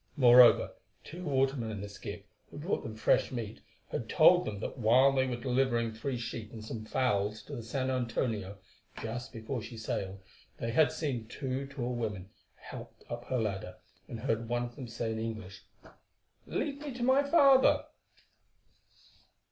Moreover, 0.17 0.71
two 1.03 1.23
watermen 1.25 1.69
in 1.69 1.83
a 1.83 1.87
skiff, 1.87 2.23
who 2.49 2.57
brought 2.57 2.81
them 2.81 2.95
fresh 2.95 3.31
meat, 3.31 3.61
had 3.91 4.09
told 4.09 4.45
them 4.45 4.59
that 4.59 4.79
while 4.79 5.11
they 5.11 5.27
were 5.27 5.35
delivering 5.35 5.93
three 5.93 6.17
sheep 6.17 6.51
and 6.51 6.65
some 6.65 6.85
fowls 6.85 7.43
to 7.43 7.55
the 7.55 7.61
San 7.61 7.91
Antonio, 7.91 8.57
just 9.03 9.31
before 9.31 9.61
she 9.61 9.77
sailed, 9.77 10.19
they 10.57 10.71
had 10.71 10.91
seen 10.91 11.27
two 11.27 11.67
tall 11.67 11.93
women 11.93 12.31
helped 12.55 13.03
up 13.11 13.25
her 13.25 13.37
ladder, 13.37 13.75
and 14.07 14.21
heard 14.21 14.49
one 14.49 14.63
of 14.63 14.75
them 14.75 14.87
say 14.87 15.11
in 15.11 15.19
English, 15.19 15.65
"Lead 16.47 16.79
me 16.81 16.91
to 16.95 17.03
my 17.03 17.21
father." 17.21 17.83